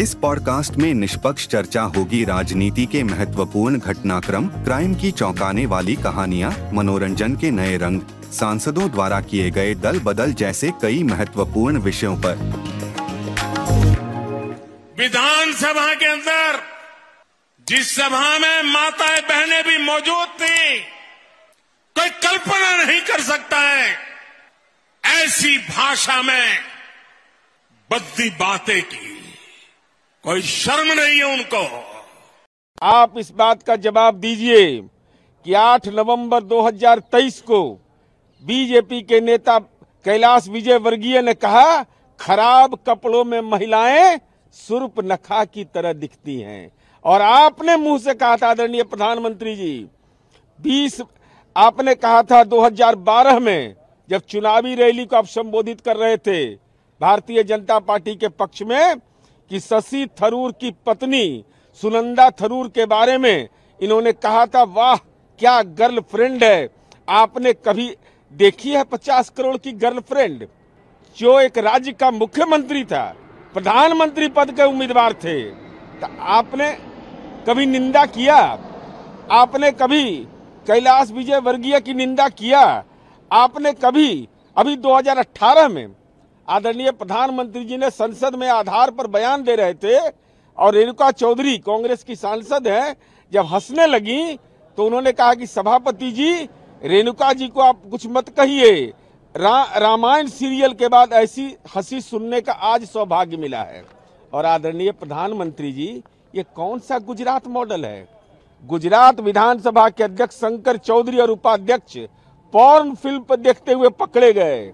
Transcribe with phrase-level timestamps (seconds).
[0.00, 6.70] इस पॉडकास्ट में निष्पक्ष चर्चा होगी राजनीति के महत्वपूर्ण घटनाक्रम, क्राइम की चौंकाने वाली कहानियाँ,
[6.72, 8.00] मनोरंजन के नए रंग,
[8.32, 12.36] सांसदों द्वारा किए गए दल बदल जैसे कई महत्वपूर्ण विषयों पर।
[14.98, 16.60] विधानसभा के अंदर,
[17.68, 20.80] जिस सभा में माताएँ बहनें भी मौजूद थी,
[21.96, 23.96] कोई कल्पना नहीं कर सकता है,
[25.04, 26.58] ऐसी भाषा में
[27.90, 29.09] बद्दी बातें की।
[30.24, 31.58] कोई शर्म नहीं है उनको।
[32.82, 34.66] आप इस बात का जवाब दीजिए
[35.46, 37.60] कि 8 नवंबर 2023 को
[38.44, 39.58] बीजेपी के नेता
[40.04, 41.82] कैलाश विजय वर्गीय ने कहा,
[42.20, 44.20] खराब कपड़ों में महिलाएँ
[44.56, 46.70] सुर्प नखा की तरह दिखती हैं।
[47.04, 49.86] और आपने मुँह से कहा था, आदरणीय प्रधानमंत्री जी
[50.60, 51.02] 20
[51.56, 53.74] आपने कहा था 2012 में
[54.08, 56.54] जब चुनावी रैली को आप संबोधित कर रहे थे,
[57.00, 58.94] भारतीय जनता पार्टी के पक्ष में
[59.50, 63.48] कि शशि थरूर की पत्नी सुनंदा थरूर के बारे में
[63.82, 64.96] इन्होंने कहा था, वाह,
[65.38, 66.68] क्या गर्लफ्रेंड है।
[67.08, 67.96] आपने कभी
[68.32, 70.48] देखी है पचास करोड़ की गर्लफ्रेंड?
[71.18, 73.16] जो एक राज्य का मुख्यमंत्री था,
[73.54, 75.42] प्रधानमंत्री पद के उम्मीदवार थे।
[76.00, 76.78] तो आपने
[77.48, 78.58] कभी निंदा किया?
[79.30, 80.16] आपने कभी
[80.66, 82.84] कैलाश विजय वर्गीय की निंदा किया?
[83.32, 85.86] आपने कभी, अभी 2018 में
[86.50, 89.98] आदरणीय प्रधानमंत्री जी ने संसद में आधार पर बयान दे रहे थे
[90.58, 92.96] और रेणुका चौधरी कांग्रेस की सांसद है
[93.32, 94.36] जब हंसने लगी
[94.78, 96.32] तो उन्होंने कहा कि सभापति जी
[96.82, 98.92] रेणुका जी को आप कुछ मत कहिए।
[99.34, 101.44] रा, रामायण सीरियल के बाद ऐसी
[101.76, 103.84] हँसी सुनने का आज सौभाग्य मिला है।
[104.32, 105.88] और आदरणीय प्रधानमंत्री जी
[106.34, 108.08] ये कौन सा गुजरात मॉडल है?
[108.62, 111.96] गुजरात विधानसभा के अध्यक्ष शंकर चौधरी और उपाध्यक्ष
[112.54, 114.72] पॉर्न फ़िल्म देखते हुए पकड़े गए।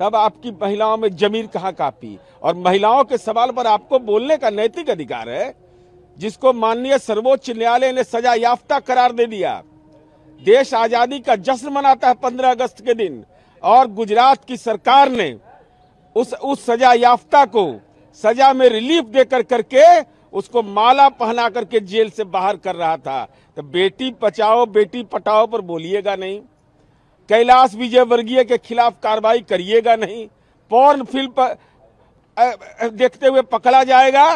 [0.00, 2.18] तब आपकी महिलाओं में जमीर कहाँ कापी?
[2.42, 5.54] और महिलाओं के सवाल पर आपको बोलने का नैतिक अधिकार है,
[6.18, 9.62] जिसको माननीय सर्वोच्च न्यायालय ने सजा याफ्ता करार दे दिया।
[10.42, 13.24] देश आज़ादी का जश्न मनाता है पंद्रह अगस्त के दिन,
[13.62, 15.34] और गुजरात की सरकार ने
[16.16, 17.64] उस उस सजा याफ्ता को
[18.20, 19.84] सजा में रिलीफ देकर करके
[20.32, 23.24] उसको माला पहना करके जेल से बाहर कर रहा था।
[23.56, 26.40] तो बेटी बचाओ, बेटी पटाओ पर बोलिएगा नहीं।
[27.28, 30.26] कैलाश विजय वर्गीय के खिलाफ कार्रवाई करिएगा नहीं।
[30.70, 34.26] पॉर्न फ़िल्म पर देखते हुए पकड़ा जाएगा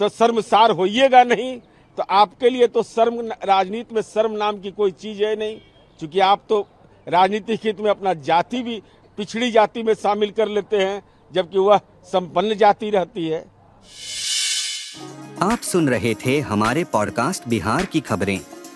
[0.00, 1.56] तो शर्मसार होइएगा नहीं।
[1.98, 5.56] तो आपके लिए तो शर्म, राजनीति में शर्म नाम की कोई चीज़ है नहीं।
[6.00, 6.60] क्योंकि आप तो
[7.06, 8.82] राजनीतिक हित में अपना जाति भी,
[9.18, 11.02] पिछड़ी जाति में शामिल कर लेते हैं,
[11.32, 13.44] जबकि वह संपन्न जाति रहती है।
[15.42, 18.38] आप सुन रहे थे हमारे पॉडकास्ट बिहार की खबरें।